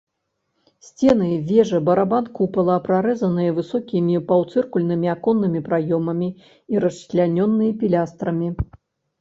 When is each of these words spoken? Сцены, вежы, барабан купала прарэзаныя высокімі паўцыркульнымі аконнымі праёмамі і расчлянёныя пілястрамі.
Сцены, 0.85 1.27
вежы, 1.49 1.81
барабан 1.89 2.29
купала 2.39 2.77
прарэзаныя 2.87 3.51
высокімі 3.59 4.17
паўцыркульнымі 4.31 5.07
аконнымі 5.15 5.63
праёмамі 5.69 6.31
і 6.75 6.83
расчлянёныя 6.87 7.71
пілястрамі. 7.85 8.47